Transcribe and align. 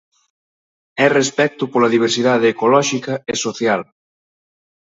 É 1.05 1.07
respecto 1.19 1.63
pola 1.71 1.93
diversidade 1.95 2.45
ecolóxica 2.53 3.13
e 3.33 3.35
social. 3.45 3.81